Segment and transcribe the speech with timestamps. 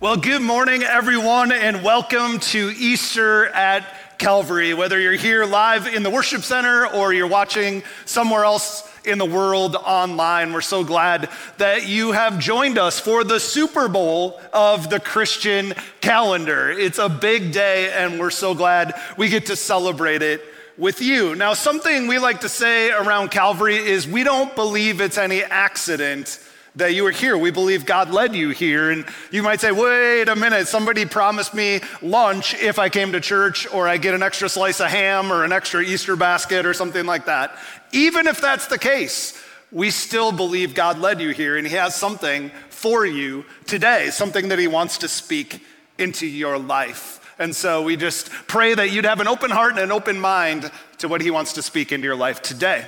[0.00, 4.72] Well, good morning, everyone, and welcome to Easter at Calvary.
[4.72, 9.24] Whether you're here live in the worship center or you're watching somewhere else in the
[9.24, 14.88] world online, we're so glad that you have joined us for the Super Bowl of
[14.88, 16.70] the Christian calendar.
[16.70, 20.44] It's a big day, and we're so glad we get to celebrate it
[20.76, 21.34] with you.
[21.34, 26.38] Now, something we like to say around Calvary is we don't believe it's any accident
[26.78, 27.36] that you are here.
[27.36, 28.90] We believe God led you here.
[28.90, 33.20] And you might say, wait a minute, somebody promised me lunch if I came to
[33.20, 36.72] church, or I get an extra slice of ham or an extra Easter basket or
[36.72, 37.56] something like that.
[37.92, 41.96] Even if that's the case, we still believe God led you here and He has
[41.96, 45.60] something for you today, something that He wants to speak
[45.98, 47.16] into your life.
[47.40, 50.70] And so we just pray that you'd have an open heart and an open mind
[50.98, 52.86] to what He wants to speak into your life today.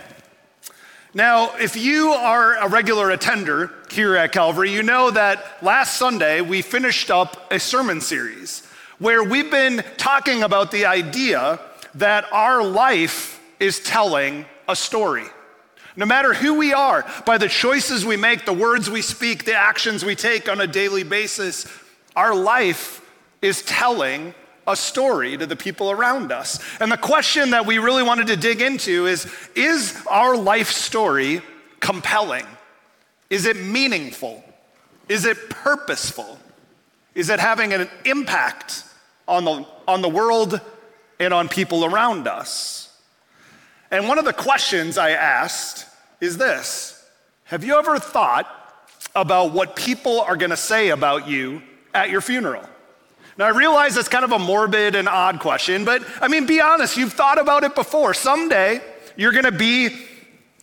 [1.13, 6.41] Now, if you are a regular attender here at Calvary, you know that last Sunday
[6.41, 8.65] we finished up a sermon series
[9.01, 11.59] where we've been talking about the idea
[11.97, 15.25] that our life is telling a story.
[15.97, 19.57] No matter who we are, by the choices we make, the words we speak, the
[19.57, 21.67] actions we take on a daily basis,
[22.15, 23.05] our life
[23.43, 24.33] is telling
[24.71, 26.61] a story to the people around us.
[26.81, 31.43] And the question that we really wanted to dig into is Is our life story
[31.81, 32.47] compelling?
[33.29, 34.45] Is it meaningful?
[35.09, 36.39] Is it purposeful?
[37.15, 38.85] Is it having an impact
[39.27, 40.61] on the, on the world
[41.19, 42.97] and on people around us?
[43.91, 45.87] And one of the questions I asked
[46.21, 47.05] is this
[47.45, 48.47] Have you ever thought
[49.15, 51.63] about what people are gonna say about you
[51.93, 52.65] at your funeral?
[53.39, 56.61] Now, I realize that's kind of a morbid and odd question, but I mean, be
[56.61, 58.13] honest, you've thought about it before.
[58.13, 58.81] Someday,
[59.17, 60.07] you're gonna be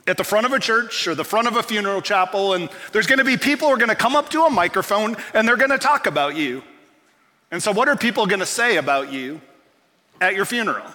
[0.06, 3.08] at the front of a church or the front of a funeral chapel, and there's
[3.08, 6.08] gonna be people who are gonna come up to a microphone and they're gonna talk
[6.08, 6.64] about you.
[7.52, 9.42] And so, what are people gonna say about you
[10.22, 10.86] at your funeral?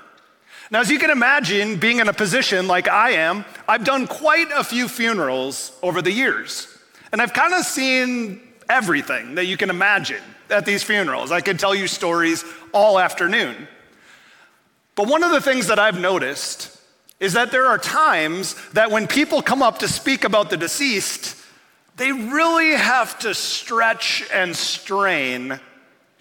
[0.70, 4.48] Now, as you can imagine, being in a position like I am, I've done quite
[4.54, 6.66] a few funerals over the years.
[7.12, 11.32] And I've kind of seen everything that you can imagine at these funerals.
[11.32, 13.66] I could tell you stories all afternoon.
[14.94, 16.78] But one of the things that I've noticed
[17.18, 21.36] is that there are times that when people come up to speak about the deceased,
[21.96, 25.58] they really have to stretch and strain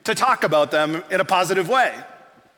[0.04, 1.94] to talk about them in a positive way.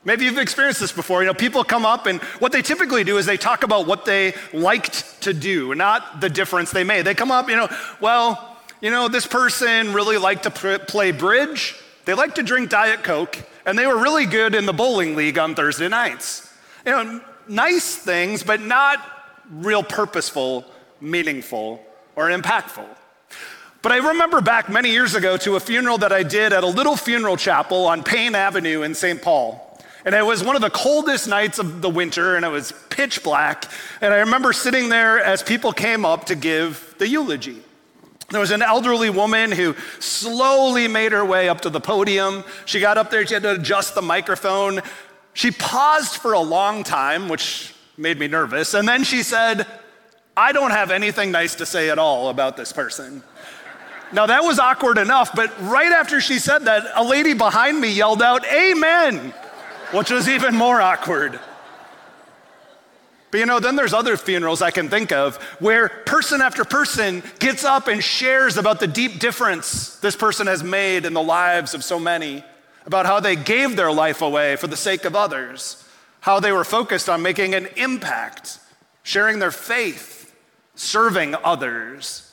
[0.04, 1.22] Maybe you've experienced this before.
[1.22, 4.04] You know, people come up and what they typically do is they talk about what
[4.04, 7.02] they liked to do, not the difference they made.
[7.02, 7.68] They come up, you know,
[8.00, 12.70] well, you know, this person really liked to pr- play bridge, they liked to drink
[12.70, 16.52] Diet Coke, and they were really good in the bowling league on Thursday nights.
[16.84, 19.00] You know, nice things, but not
[19.50, 20.64] real purposeful,
[21.00, 21.84] meaningful,
[22.16, 22.86] or impactful.
[23.82, 26.66] But I remember back many years ago to a funeral that I did at a
[26.66, 29.20] little funeral chapel on Payne Avenue in St.
[29.20, 29.60] Paul.
[30.06, 33.22] And it was one of the coldest nights of the winter, and it was pitch
[33.22, 33.70] black.
[34.02, 37.62] And I remember sitting there as people came up to give the eulogy.
[38.34, 42.42] There was an elderly woman who slowly made her way up to the podium.
[42.64, 44.80] She got up there, she had to adjust the microphone.
[45.34, 48.74] She paused for a long time, which made me nervous.
[48.74, 49.68] And then she said,
[50.36, 53.22] I don't have anything nice to say at all about this person.
[54.12, 57.92] Now, that was awkward enough, but right after she said that, a lady behind me
[57.92, 59.32] yelled out, Amen,
[59.92, 61.38] which was even more awkward.
[63.34, 67.20] But you know, then there's other funerals I can think of where person after person
[67.40, 71.74] gets up and shares about the deep difference this person has made in the lives
[71.74, 72.44] of so many,
[72.86, 75.84] about how they gave their life away for the sake of others,
[76.20, 78.60] how they were focused on making an impact,
[79.02, 80.32] sharing their faith,
[80.76, 82.32] serving others.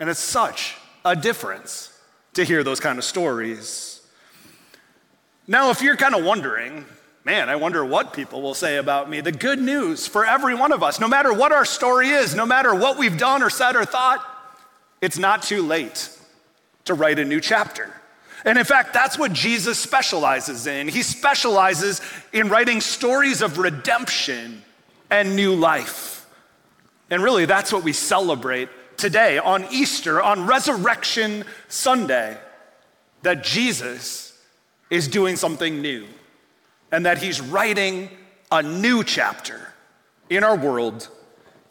[0.00, 1.92] And it's such a difference
[2.32, 4.00] to hear those kind of stories.
[5.46, 6.86] Now, if you're kind of wondering,
[7.26, 9.20] Man, I wonder what people will say about me.
[9.20, 12.46] The good news for every one of us, no matter what our story is, no
[12.46, 14.24] matter what we've done or said or thought,
[15.00, 16.08] it's not too late
[16.84, 17.92] to write a new chapter.
[18.44, 20.86] And in fact, that's what Jesus specializes in.
[20.86, 22.00] He specializes
[22.32, 24.62] in writing stories of redemption
[25.10, 26.28] and new life.
[27.10, 32.38] And really, that's what we celebrate today on Easter, on Resurrection Sunday,
[33.22, 34.40] that Jesus
[34.90, 36.06] is doing something new
[36.92, 38.10] and that He's writing
[38.50, 39.72] a new chapter
[40.30, 41.08] in our world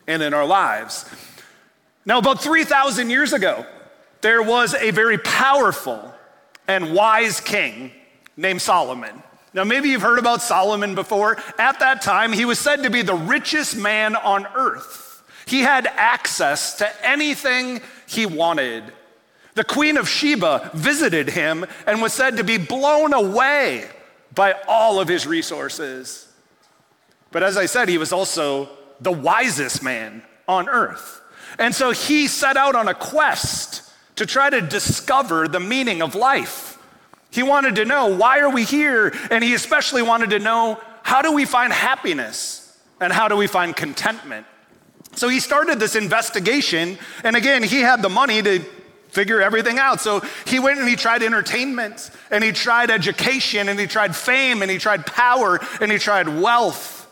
[0.07, 1.09] and in our lives.
[2.06, 3.65] Now, about 3,000 years ago,
[4.21, 6.13] there was a very powerful
[6.67, 7.91] and wise king
[8.38, 9.23] named Solomon.
[9.53, 11.38] Now, maybe you've heard about Solomon before.
[11.57, 15.23] At that time, he was said to be the richest man on earth.
[15.45, 18.83] He had access to anything he wanted.
[19.53, 23.88] The Queen of Sheba visited him and was said to be blown away
[24.36, 26.28] by all of his resources.
[27.32, 31.22] But as I said, he was also the wisest man on earth.
[31.58, 36.16] And so he set out on a quest to try to discover the meaning of
[36.16, 36.78] life.
[37.32, 39.14] He wanted to know why are we here?
[39.30, 43.48] And he especially wanted to know how do we find happiness and how do we
[43.48, 44.46] find contentment?
[45.16, 46.98] So he started this investigation.
[47.24, 48.64] And again, he had the money to
[49.15, 50.01] figure everything out.
[50.01, 54.62] So he went and he tried entertainment and he tried education and he tried fame
[54.62, 57.09] and he tried power and he tried wealth.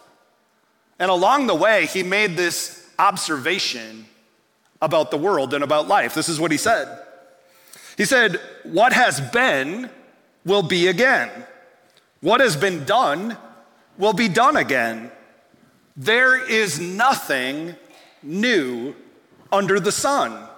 [1.00, 4.06] And along the way, he made this observation
[4.82, 6.14] about the world and about life.
[6.14, 7.00] This is what he said.
[7.98, 9.90] He said, What has been
[10.46, 11.30] will be again.
[12.20, 13.38] What has been done
[13.98, 15.10] will be done again.
[15.96, 17.76] There is nothing
[18.22, 18.96] new
[19.52, 20.50] under the sun.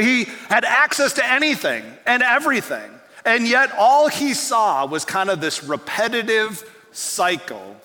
[0.00, 2.90] He had access to anything and everything,
[3.24, 7.76] and yet all he saw was kind of this repetitive cycle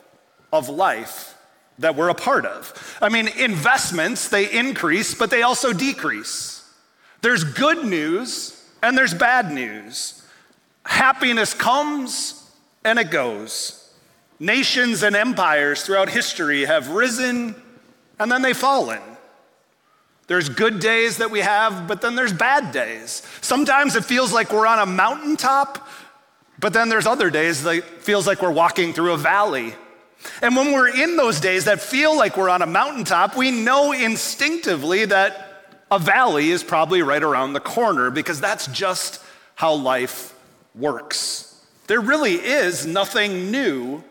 [0.53, 1.35] of life
[1.79, 2.97] that we're a part of.
[3.01, 6.67] I mean, investments, they increase, but they also decrease.
[7.21, 10.23] There's good news and there's bad news.
[10.85, 12.49] Happiness comes
[12.83, 13.93] and it goes.
[14.39, 17.55] Nations and empires throughout history have risen
[18.19, 19.01] and then they've fallen.
[20.27, 23.23] There's good days that we have, but then there's bad days.
[23.41, 25.87] Sometimes it feels like we're on a mountaintop,
[26.59, 29.73] but then there's other days that feels like we're walking through a valley.
[30.41, 33.93] And when we're in those days that feel like we're on a mountaintop, we know
[33.93, 35.47] instinctively that
[35.89, 39.23] a valley is probably right around the corner because that's just
[39.55, 40.33] how life
[40.75, 41.65] works.
[41.87, 44.03] There really is nothing new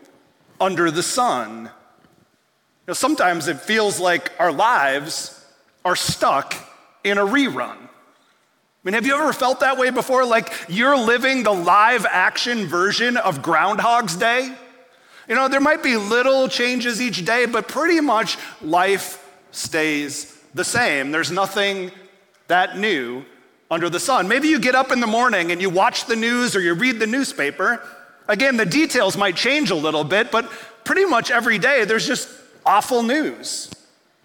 [0.59, 1.65] under the sun.
[1.65, 1.69] You
[2.87, 5.36] know, sometimes it feels like our lives
[5.87, 6.53] are stuck
[7.05, 7.77] in a rerun.
[7.77, 10.25] I mean, have you ever felt that way before?
[10.25, 14.53] Like you're living the live action version of Groundhog's Day?
[15.29, 20.65] You know, there might be little changes each day, but pretty much life stays the
[20.65, 21.11] same.
[21.11, 21.91] There's nothing
[22.47, 23.23] that new
[23.71, 24.27] under the sun.
[24.27, 26.99] Maybe you get up in the morning and you watch the news or you read
[26.99, 27.81] the newspaper.
[28.27, 30.51] Again, the details might change a little bit, but
[30.83, 32.27] pretty much every day there's just
[32.65, 33.69] awful news.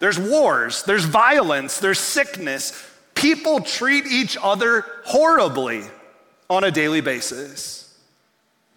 [0.02, 2.72] There's wars, there's violence, there's sickness.
[3.14, 5.84] People treat each other horribly
[6.50, 7.96] on a daily basis.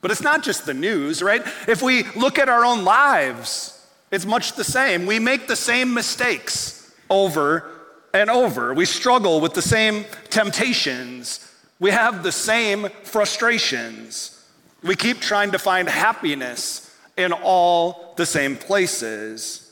[0.02, 1.42] But it's not just the news, right?
[1.68, 5.08] If we look at our own lives, it's much the same.
[5.08, 7.72] We make the same mistakes over
[8.14, 8.76] and over.
[8.76, 11.52] We struggle with the same temptations.
[11.80, 14.46] We have the same frustrations.
[14.84, 19.65] We keep trying to find happiness in all the same places.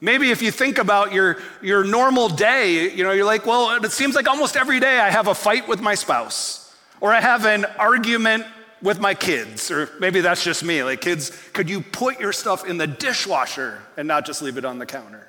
[0.00, 3.92] Maybe if you think about your, your normal day, you know, you're like, well, it
[3.92, 7.44] seems like almost every day I have a fight with my spouse, or I have
[7.44, 8.46] an argument
[8.82, 10.82] with my kids, or maybe that's just me.
[10.82, 14.64] Like, kids, could you put your stuff in the dishwasher and not just leave it
[14.64, 15.28] on the counter?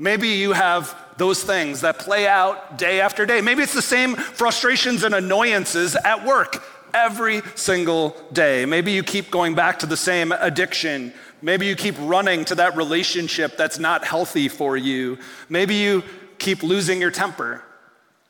[0.00, 3.40] Maybe you have those things that play out day after day.
[3.40, 6.64] Maybe it's the same frustrations and annoyances at work
[6.94, 8.64] every single day.
[8.64, 11.12] Maybe you keep going back to the same addiction.
[11.42, 15.18] Maybe you keep running to that relationship that's not healthy for you.
[15.48, 16.02] Maybe you
[16.38, 17.62] keep losing your temper.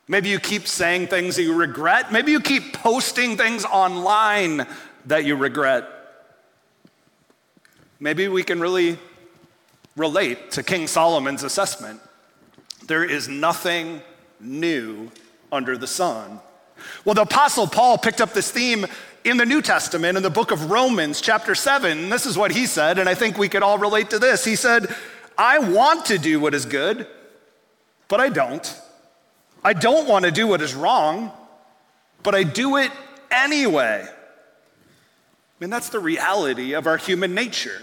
[0.07, 2.11] Maybe you keep saying things that you regret.
[2.11, 4.65] Maybe you keep posting things online
[5.05, 5.87] that you regret.
[7.99, 8.97] Maybe we can really
[9.95, 12.01] relate to King Solomon's assessment.
[12.87, 14.01] There is nothing
[14.39, 15.11] new
[15.51, 16.39] under the sun.
[17.05, 18.85] Well, the Apostle Paul picked up this theme
[19.23, 22.09] in the New Testament in the book of Romans, chapter 7.
[22.09, 24.43] This is what he said, and I think we could all relate to this.
[24.43, 24.93] He said,
[25.37, 27.07] I want to do what is good,
[28.07, 28.79] but I don't.
[29.63, 31.31] I don't want to do what is wrong,
[32.23, 32.91] but I do it
[33.29, 34.05] anyway.
[34.07, 34.13] I
[35.59, 37.81] mean, that's the reality of our human nature.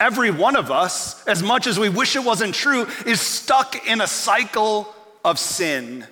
[0.00, 4.00] Every one of us, as much as we wish it wasn't true, is stuck in
[4.00, 4.92] a cycle
[5.24, 6.06] of sin.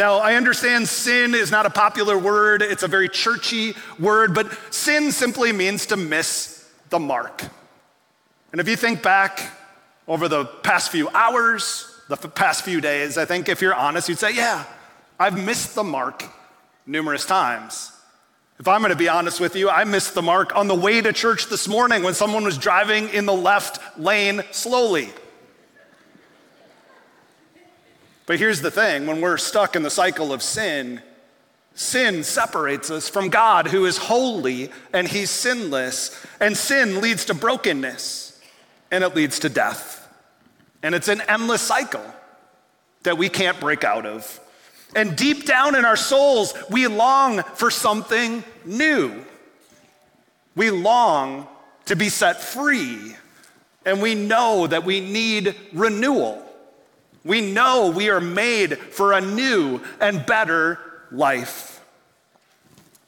[0.00, 4.50] Now, I understand sin is not a popular word, it's a very churchy word, but
[4.72, 7.44] sin simply means to miss the mark.
[8.50, 9.42] And if you think back
[10.08, 14.18] over the past few hours, the past few days, I think if you're honest, you'd
[14.18, 14.64] say, yeah,
[15.18, 16.24] I've missed the mark
[16.86, 17.92] numerous times.
[18.58, 21.12] If I'm to be honest with you, I missed the mark on the way to
[21.12, 25.10] church this morning when someone was driving in the left lane slowly.
[28.30, 31.02] But here's the thing when we're stuck in the cycle of sin,
[31.74, 36.16] sin separates us from God who is holy and he's sinless.
[36.38, 38.40] And sin leads to brokenness
[38.92, 40.06] and it leads to death.
[40.80, 42.04] And it's an endless cycle
[43.02, 44.38] that we can't break out of.
[44.94, 49.24] And deep down in our souls, we long for something new.
[50.54, 51.48] We long
[51.86, 53.16] to be set free.
[53.84, 56.46] And we know that we need renewal.
[57.24, 60.78] We know we are made for a new and better
[61.10, 61.84] life.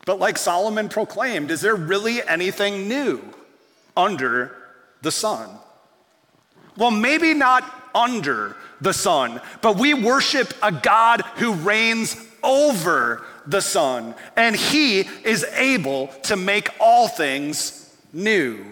[0.05, 3.23] But like Solomon proclaimed, is there really anything new
[3.97, 4.55] under
[5.01, 5.49] the sun?
[6.77, 13.61] Well, maybe not under the sun, but we worship a God who reigns over the
[13.61, 18.65] sun, and he is able to make all things new.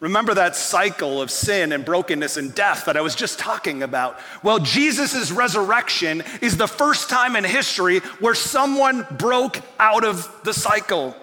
[0.00, 4.18] Remember that cycle of sin and brokenness and death that I was just talking about?
[4.42, 10.52] Well, Jesus' resurrection is the first time in history where someone broke out of the
[10.52, 11.16] cycle.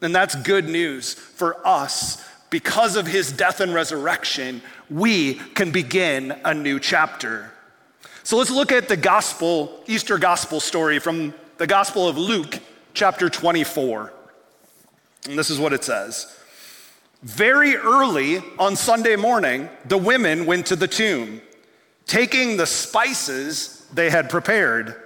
[0.00, 2.26] And that's good news for us.
[2.48, 7.50] Because of his death and resurrection, we can begin a new chapter.
[8.24, 12.58] So let's look at the gospel, Easter gospel story from the Gospel of Luke,
[12.94, 14.12] chapter 24.
[15.28, 16.38] And this is what it says.
[17.22, 21.40] Very early on Sunday morning, the women went to the tomb,
[22.04, 25.00] taking the spices they had prepared.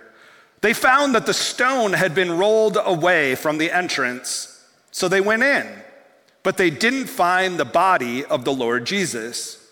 [0.63, 5.43] They found that the stone had been rolled away from the entrance, so they went
[5.43, 5.67] in,
[6.43, 9.63] but they didn't find the body of the Lord Jesus.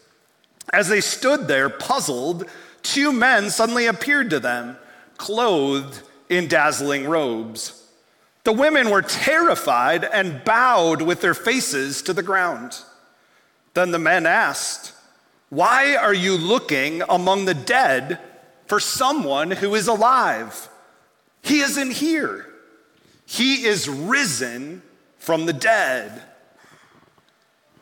[0.70, 2.44] As they stood there, puzzled,
[2.82, 4.76] two men suddenly appeared to them,
[5.16, 7.83] clothed in dazzling robes.
[8.44, 12.78] The women were terrified and bowed with their faces to the ground.
[13.72, 14.92] Then the men asked,
[15.48, 18.20] Why are you looking among the dead
[18.66, 20.68] for someone who is alive?
[21.42, 22.46] He isn't here,
[23.26, 24.82] he is risen
[25.18, 26.22] from the dead.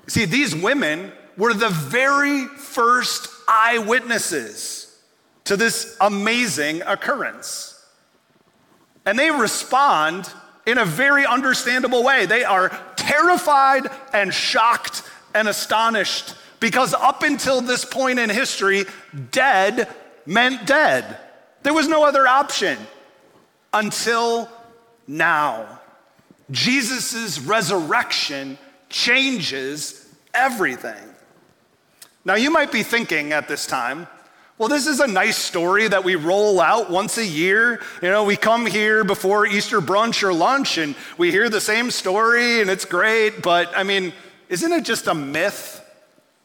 [0.06, 5.00] See, these women were the very first eyewitnesses
[5.44, 7.84] to this amazing occurrence.
[9.04, 10.28] And they respond
[10.66, 12.26] in a very understandable way.
[12.26, 15.02] They are terrified and shocked
[15.34, 18.84] and astonished because up until this point in history,
[19.32, 19.88] dead
[20.26, 21.18] meant dead.
[21.62, 22.78] There was no other option
[23.72, 24.48] until
[25.06, 25.80] now.
[26.50, 31.02] Jesus' resurrection changes everything.
[32.24, 34.06] Now, you might be thinking at this time,
[34.62, 37.80] well, this is a nice story that we roll out once a year.
[38.00, 41.90] You know, we come here before Easter brunch or lunch and we hear the same
[41.90, 44.12] story and it's great, but I mean,
[44.48, 45.84] isn't it just a myth?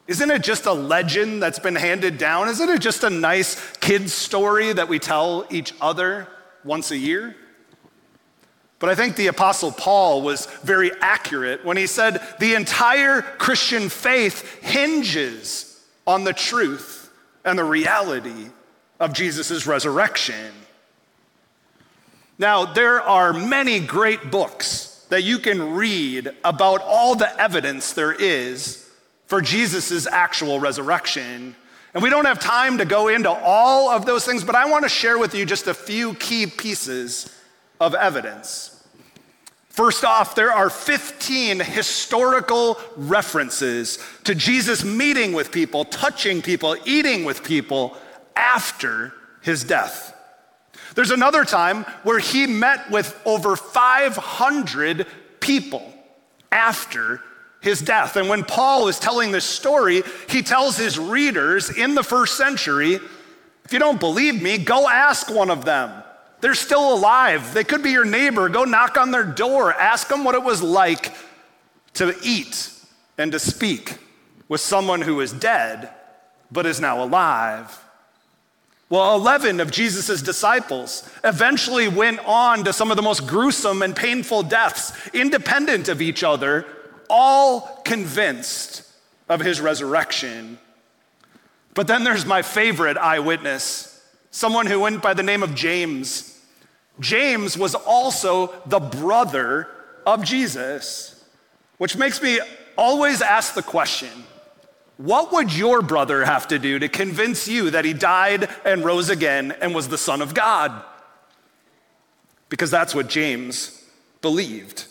[0.08, 2.48] Isn't it just a legend that's been handed down?
[2.48, 6.26] Isn't it just a nice kid's story that we tell each other
[6.64, 7.36] once a year?
[8.80, 13.88] But I think the Apostle Paul was very accurate when he said the entire Christian
[13.88, 16.97] faith hinges on the truth
[17.48, 18.50] and the reality
[19.00, 20.52] of Jesus' resurrection.
[22.38, 28.12] Now, there are many great books that you can read about all the evidence there
[28.12, 28.88] is
[29.26, 31.56] for Jesus' actual resurrection.
[31.94, 34.84] And we don't have time to go into all of those things, but I want
[34.84, 37.34] to share with you just a few key pieces
[37.80, 38.77] of evidence.
[39.78, 47.24] First off, there are 15 historical references to Jesus meeting with people, touching people, eating
[47.24, 47.96] with people
[48.34, 50.16] after his death.
[50.96, 55.06] There's another time where he met with over 500
[55.38, 55.94] people
[56.50, 57.22] after
[57.60, 58.16] his death.
[58.16, 62.94] And when Paul is telling this story, he tells his readers in the first century
[63.64, 66.02] if you don't believe me, go ask one of them.
[66.40, 67.52] They're still alive.
[67.52, 68.48] They could be your neighbor.
[68.48, 69.72] Go knock on their door.
[69.72, 71.12] Ask them what it was like
[71.94, 72.70] to eat
[73.16, 73.98] and to speak
[74.48, 75.90] with someone who is dead
[76.50, 77.84] but is now alive.
[78.90, 83.94] Well, 11 of Jesus' disciples eventually went on to some of the most gruesome and
[83.94, 86.64] painful deaths, independent of each other,
[87.10, 88.90] all convinced
[89.28, 90.58] of his resurrection.
[91.74, 93.87] But then there's my favorite eyewitness
[94.30, 96.40] someone who went by the name of James.
[97.00, 99.68] James was also the brother
[100.06, 101.24] of Jesus,
[101.78, 102.40] which makes me
[102.76, 104.10] always ask the question
[104.98, 109.10] what would your brother have to do to convince you that he died and rose
[109.10, 110.72] again and was the Son of God?
[112.48, 113.84] Because that's what James
[114.20, 114.86] believed.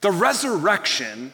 [0.00, 1.32] The resurrection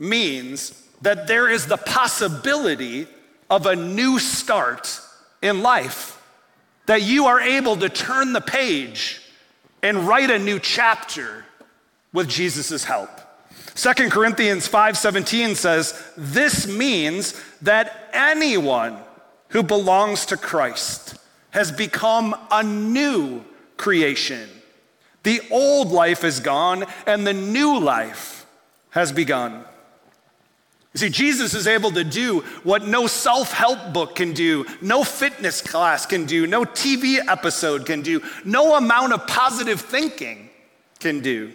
[0.00, 3.06] means that there is the possibility
[3.48, 5.00] of a new start
[5.42, 6.22] in life,
[6.86, 9.20] that you are able to turn the page
[9.82, 11.44] and write a new chapter
[12.12, 13.10] with Jesus' help.
[13.74, 18.98] 2 Corinthians 5:17 says, "This means that anyone
[19.48, 21.14] who belongs to Christ
[21.50, 23.44] has become a new
[23.76, 24.48] creation.
[25.22, 28.46] The old life is gone and the new life
[28.90, 29.64] has begun.
[30.94, 35.04] You see, Jesus is able to do what no self help book can do, no
[35.04, 40.50] fitness class can do, no TV episode can do, no amount of positive thinking
[41.00, 41.52] can do.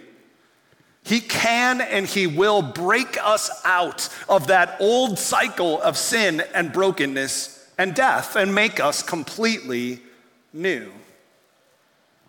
[1.04, 6.72] He can and He will break us out of that old cycle of sin and
[6.72, 10.00] brokenness and death and make us completely
[10.52, 10.90] new.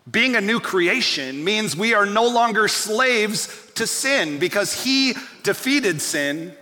[0.10, 6.02] Being a new creation means we are no longer slaves to sin because He defeated
[6.02, 6.56] sin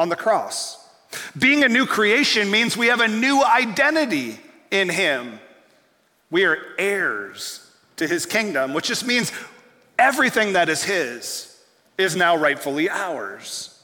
[0.00, 0.78] on the cross.
[1.38, 4.38] Being a new creation means we have a new identity
[4.70, 5.38] in Him.
[6.30, 9.30] We are heirs to His kingdom, which just means
[9.98, 11.54] everything that is His
[11.98, 13.78] is now rightfully ours.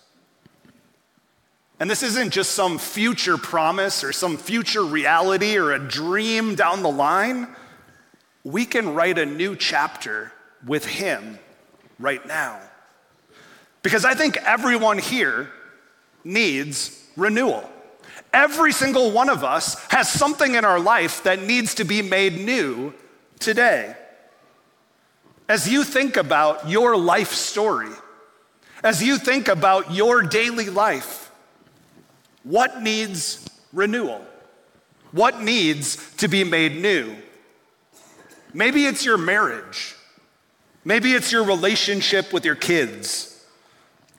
[1.78, 6.82] And this isn't just some future promise or some future reality or a dream down
[6.82, 7.48] the line.
[8.42, 10.32] We can write a new chapter
[10.66, 11.38] with Him
[11.98, 12.58] right now.
[13.82, 15.50] Because I think everyone here
[16.26, 17.68] needs renewal.
[18.32, 22.34] Every single one of us has something in our life that needs to be made
[22.38, 22.92] new
[23.38, 23.94] today.
[25.48, 27.92] As you think about your life story,
[28.82, 31.30] as you think about your daily life,
[32.42, 34.24] what needs renewal?
[35.12, 37.16] What needs to be made new?
[38.52, 39.94] Maybe it's your marriage.
[40.84, 43.35] Maybe it's your relationship with your kids.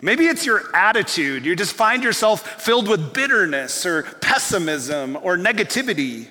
[0.02, 1.46] Maybe it's your attitude.
[1.46, 6.28] You just find yourself filled with bitterness or pessimism or negativity.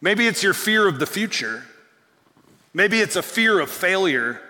[0.00, 1.64] Maybe it's your fear of the future.
[2.72, 4.40] Maybe it's a fear of failure.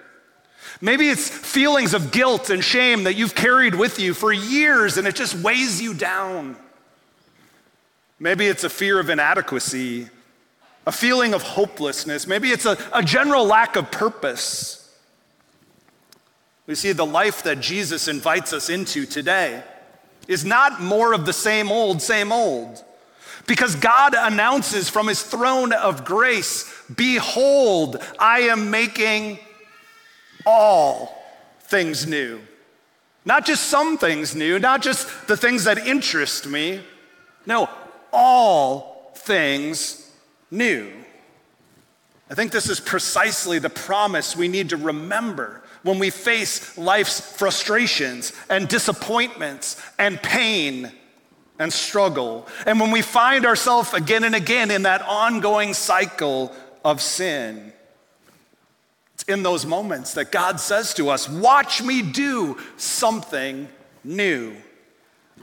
[0.80, 5.06] Maybe it's feelings of guilt and shame that you've carried with you for years and
[5.06, 6.56] it just weighs you down.
[8.18, 10.08] Maybe it's a fear of inadequacy,
[10.86, 12.26] a feeling of hopelessness.
[12.26, 14.87] Maybe it's a, a general lack of purpose.
[16.68, 19.64] We see the life that Jesus invites us into today
[20.28, 22.84] is not more of the same old, same old.
[23.46, 29.38] Because God announces from his throne of grace, Behold, I am making
[30.44, 31.18] all
[31.62, 32.38] things new.
[33.24, 36.82] Not just some things new, not just the things that interest me.
[37.46, 37.70] No,
[38.12, 40.12] all things
[40.50, 40.92] new.
[42.30, 47.20] I think this is precisely the promise we need to remember when we face life's
[47.20, 50.92] frustrations and disappointments and pain
[51.58, 52.46] and struggle.
[52.66, 57.72] And when we find ourselves again and again in that ongoing cycle of sin.
[59.14, 63.68] It's in those moments that God says to us, Watch me do something
[64.04, 64.54] new.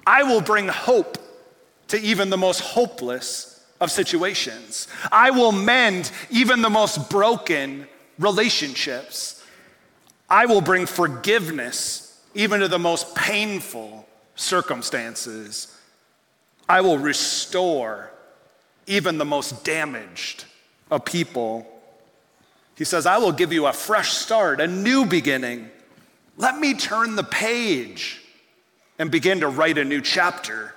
[0.07, 1.17] I will bring hope
[1.89, 4.87] to even the most hopeless of situations.
[5.11, 9.34] I will mend even the most broken relationships.
[10.29, 15.75] I will bring forgiveness even to the most painful circumstances.
[16.67, 18.11] I will restore
[18.87, 20.45] even the most damaged
[20.91, 21.67] of people.
[22.75, 25.69] He says, I will give you a fresh start, a new beginning.
[26.37, 28.21] Let me turn the page
[28.99, 30.73] and begin to write a new chapter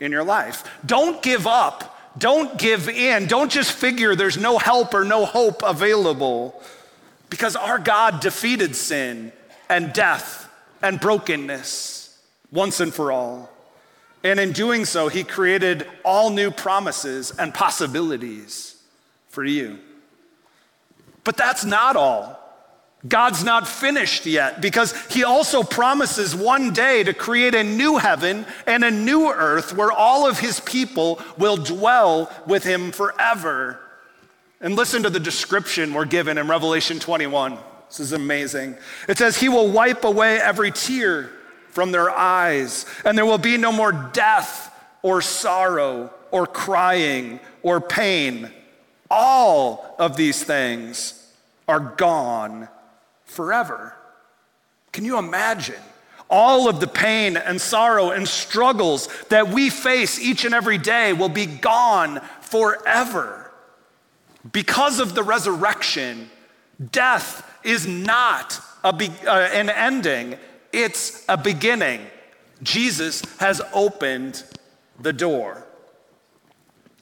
[0.00, 0.64] in your life.
[0.84, 1.92] Don't give up.
[2.18, 3.26] Don't give in.
[3.26, 6.62] Don't just figure there's no help or no hope available.
[7.30, 9.32] Because our God defeated sin
[9.68, 10.48] and death
[10.82, 12.18] and brokenness
[12.52, 13.50] once and for all.
[14.22, 18.82] And in doing so, he created all new promises and possibilities
[19.28, 19.78] for you.
[21.24, 22.42] But that's not all.
[23.06, 28.46] God's not finished yet because he also promises one day to create a new heaven
[28.66, 33.80] and a new earth where all of his people will dwell with him forever.
[34.60, 37.58] And listen to the description we're given in Revelation 21.
[37.88, 38.76] This is amazing.
[39.08, 41.30] It says, He will wipe away every tear
[41.70, 47.80] from their eyes, and there will be no more death or sorrow or crying or
[47.80, 48.50] pain.
[49.10, 51.32] All of these things
[51.68, 52.68] are gone
[53.24, 53.94] forever.
[54.92, 55.80] Can you imagine?
[56.28, 61.12] All of the pain and sorrow and struggles that we face each and every day
[61.12, 63.45] will be gone forever.
[64.52, 66.30] Because of the resurrection,
[66.92, 68.60] death is not
[68.92, 70.36] be, uh, an ending,
[70.72, 72.00] it's a beginning.
[72.62, 74.44] Jesus has opened
[75.00, 75.66] the door.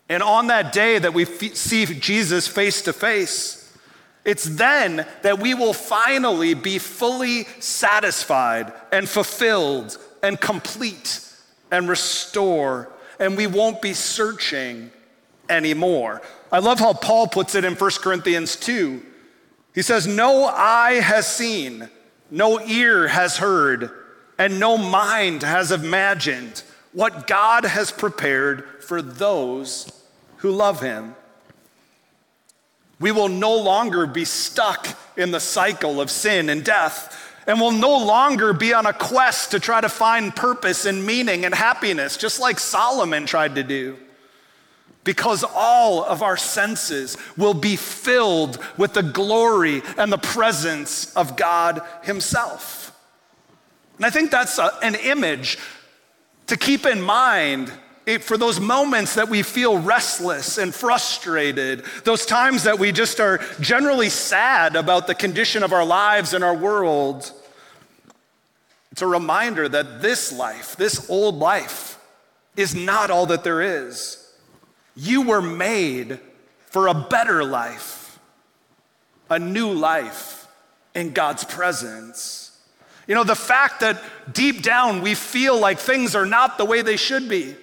[0.09, 3.61] And on that day that we f- see Jesus face to face,
[4.25, 11.21] it's then that we will finally be fully satisfied and fulfilled and complete
[11.71, 14.91] and restore, and we won't be searching
[15.49, 16.23] anymore.
[16.51, 19.03] I love how Paul puts it in 1 Corinthians 2.
[19.75, 21.89] He says, No eye has seen,
[22.31, 23.91] no ear has heard,
[24.39, 29.91] and no mind has imagined what God has prepared for those
[30.39, 31.17] who love him.
[33.01, 37.73] We will no longer be stuck in the cycle of sin and death, and will
[37.73, 42.17] no longer be on a quest to try to find purpose and meaning and happiness,
[42.17, 43.99] just like Solomon tried to do.
[45.05, 51.37] Because all of our senses will be filled with the glory and the presence of
[51.37, 52.99] God Himself.
[53.97, 55.59] And I think that's a, an image
[56.47, 57.71] to keep in mind
[58.21, 63.39] for those moments that we feel restless and frustrated, those times that we just are
[63.61, 67.33] generally sad about the condition of our lives and our world.
[68.93, 71.99] It's a reminder that this life, this old life,
[72.57, 74.24] is not all that there is.
[74.97, 76.21] You were made
[76.67, 78.19] for a better life,
[79.29, 80.47] a new life
[80.95, 82.59] in God's presence.
[83.07, 84.03] You know, the fact that
[84.33, 87.55] deep down we feel like things are not the way they should be.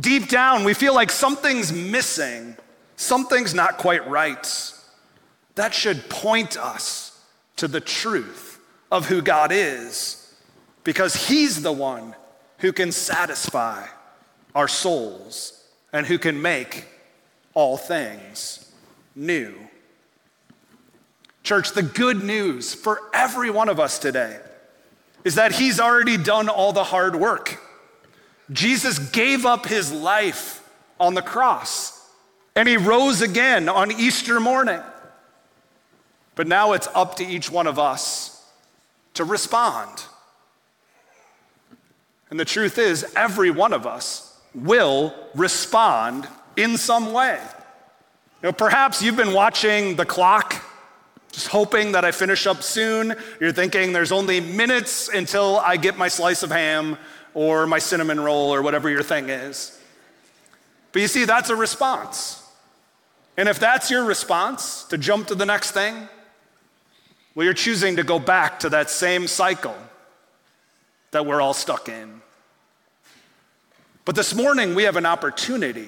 [0.00, 2.56] Deep down we feel like something's missing,
[2.96, 4.72] something's not quite right.
[5.56, 7.20] That should point us
[7.56, 8.60] to the truth
[8.90, 10.32] of who God is,
[10.84, 12.14] because He's the one
[12.58, 13.86] who can satisfy
[14.54, 15.57] our souls
[15.92, 16.84] and who can make
[17.54, 18.70] all things
[19.14, 19.54] new.
[21.42, 24.38] Church, the good news for every one of us today
[25.24, 27.60] is that he's already done all the hard work.
[28.50, 30.66] Jesus gave up his life
[31.00, 32.06] on the cross
[32.54, 34.80] and he rose again on Easter morning.
[36.34, 38.46] But now it's up to each one of us
[39.14, 40.04] to respond.
[42.30, 47.38] And the truth is, every one of us will respond in some way.
[48.42, 50.64] You know, perhaps you've been watching the clock
[51.32, 53.14] just hoping that I finish up soon.
[53.40, 56.96] You're thinking there's only minutes until I get my slice of ham
[57.34, 59.78] or my cinnamon roll or whatever your thing is.
[60.92, 62.42] But you see, that's a response.
[63.36, 66.08] And if that's your response to jump to the next thing,
[67.34, 69.76] well, you're choosing to go back to that same cycle
[71.12, 72.17] that we're all stuck in.
[74.08, 75.86] But this morning, we have an opportunity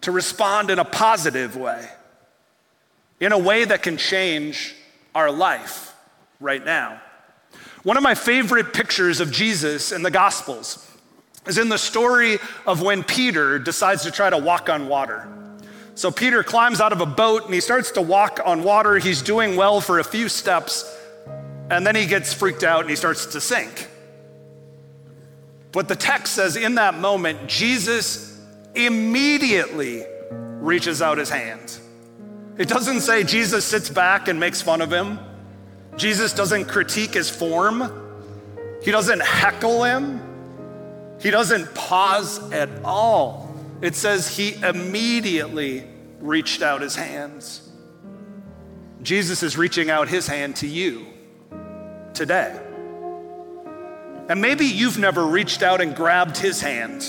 [0.00, 1.86] to respond in a positive way
[3.20, 4.74] in a way that can change
[5.14, 5.94] our life
[6.40, 7.02] right now.
[7.82, 10.90] One of my favorite pictures of Jesus in the Gospels
[11.46, 15.28] is in the story of when Peter decides to try to walk on water.
[15.96, 18.96] So Peter climbs out of a boat and he starts to walk on water.
[18.96, 20.82] He's doing well for a few steps,
[21.68, 23.86] and then he gets freaked out and he starts to sink.
[25.78, 28.36] But the text says in that moment, Jesus
[28.74, 30.04] immediately
[30.60, 31.78] reaches out his hand
[32.58, 35.20] it doesn't say Jesus sits back and makes fun of him.
[35.96, 37.88] Jesus doesn't critique his form.
[38.82, 40.20] He doesn't heckle him.
[41.20, 43.54] He doesn't pause at all.
[43.80, 45.84] It says he immediately
[46.20, 47.62] reached out his hands.
[49.02, 51.06] Jesus is reaching out his hand to you
[52.12, 52.60] today.
[54.28, 57.06] And maybe you've never reached out and grabbed his hand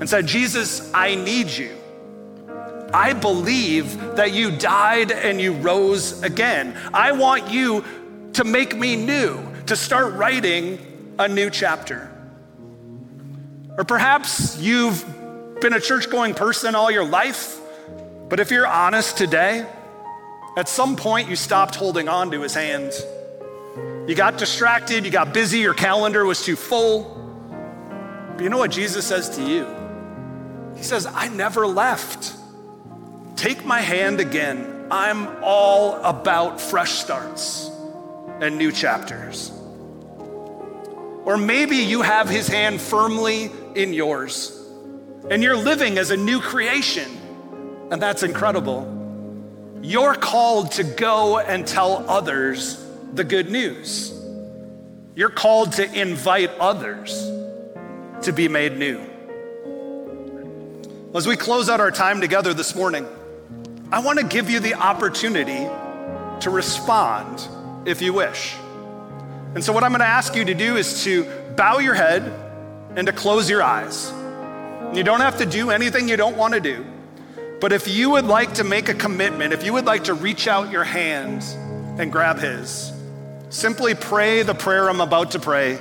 [0.00, 1.76] and said, Jesus, I need you.
[2.92, 6.74] I believe that you died and you rose again.
[6.94, 7.84] I want you
[8.32, 12.10] to make me new, to start writing a new chapter.
[13.76, 15.04] Or perhaps you've
[15.60, 17.60] been a church going person all your life,
[18.28, 19.66] but if you're honest today,
[20.56, 22.92] at some point you stopped holding on to his hand.
[24.08, 27.14] You got distracted, you got busy, your calendar was too full.
[28.34, 29.66] But you know what Jesus says to you?
[30.74, 32.32] He says, I never left.
[33.36, 34.86] Take my hand again.
[34.90, 37.70] I'm all about fresh starts
[38.40, 39.52] and new chapters.
[41.26, 44.58] Or maybe you have his hand firmly in yours
[45.30, 47.10] and you're living as a new creation,
[47.90, 48.88] and that's incredible.
[49.82, 54.12] You're called to go and tell others the good news.
[55.14, 57.12] You're called to invite others
[58.22, 59.00] to be made new.
[61.14, 63.06] As we close out our time together this morning,
[63.90, 65.66] I want to give you the opportunity
[66.40, 67.48] to respond
[67.88, 68.54] if you wish.
[69.54, 71.24] And so, what I'm going to ask you to do is to
[71.56, 72.22] bow your head
[72.94, 74.12] and to close your eyes.
[74.92, 76.84] You don't have to do anything you don't want to do.
[77.60, 80.46] But if you would like to make a commitment, if you would like to reach
[80.46, 81.42] out your hand
[81.98, 82.92] and grab his,
[83.50, 85.80] simply pray the prayer I'm about to pray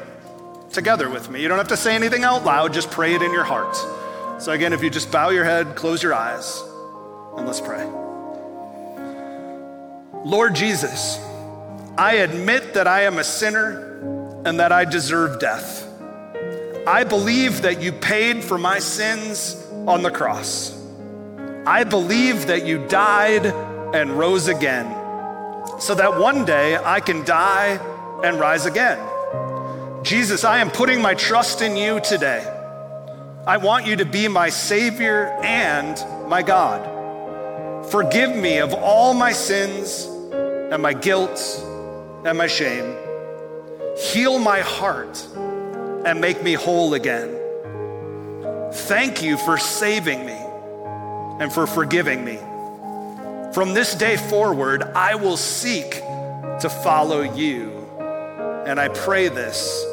[0.71, 1.41] together with me.
[1.41, 3.75] You don't have to say anything out loud, just pray it in your heart.
[4.41, 6.61] So, again, if you just bow your head, close your eyes.
[7.35, 7.85] And let's pray.
[10.23, 11.19] Lord Jesus,
[11.97, 15.85] I admit that I am a sinner and that I deserve death.
[16.85, 19.55] I believe that you paid for my sins
[19.87, 20.73] on the cross.
[21.65, 23.45] I believe that you died
[23.95, 24.85] and rose again
[25.79, 27.79] so that one day I can die
[28.23, 28.99] and rise again.
[30.03, 32.45] Jesus, I am putting my trust in you today.
[33.45, 36.95] I want you to be my Savior and my God.
[37.91, 40.05] Forgive me of all my sins
[40.71, 41.39] and my guilt
[42.25, 42.95] and my shame.
[43.97, 45.25] Heal my heart
[46.05, 47.35] and make me whole again.
[48.71, 50.37] Thank you for saving me
[51.39, 52.39] and for forgiving me.
[53.53, 55.91] From this day forward, I will seek
[56.59, 57.71] to follow you.
[58.65, 59.85] And I pray this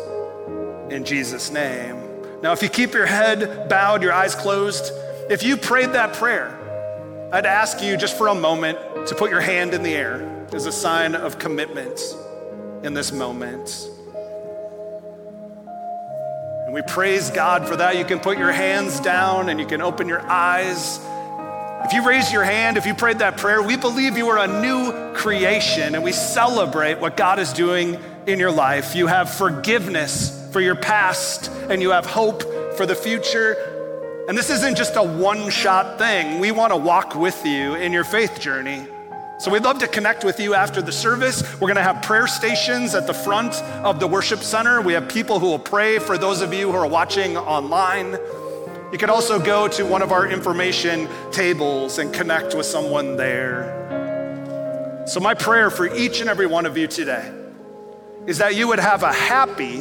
[0.91, 1.97] in Jesus' name.
[2.43, 4.93] Now, if you keep your head bowed, your eyes closed,
[5.31, 6.59] if you prayed that prayer,
[7.33, 10.67] I'd ask you just for a moment to put your hand in the air as
[10.67, 12.01] a sign of commitment
[12.83, 13.89] in this moment.
[16.67, 17.97] And we praise God for that.
[17.97, 20.99] You can put your hands down and you can open your eyes.
[21.85, 24.63] If you raised your hand, if you prayed that prayer, we believe you are a
[24.63, 28.95] new creation and we celebrate what God is doing in your life.
[28.97, 32.43] You have forgiveness for your past and you have hope
[32.79, 34.25] for the future.
[34.29, 36.41] And this isn't just a one shot thing.
[36.41, 38.87] We want to walk with you in your faith journey.
[39.39, 41.43] So we'd love to connect with you after the service.
[41.61, 44.81] We're going to have prayer stations at the front of the worship center.
[44.81, 48.17] We have people who will pray for those of you who are watching online.
[48.95, 55.03] You can also go to one of our information tables and connect with someone there.
[55.09, 57.29] So, my prayer for each and every one of you today
[58.29, 59.81] is that you would have a happy,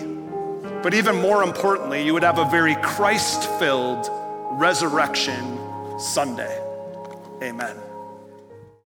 [0.81, 4.09] but even more importantly, you would have a very Christ filled
[4.53, 5.59] resurrection
[5.99, 6.59] Sunday.
[7.43, 7.92] Amen.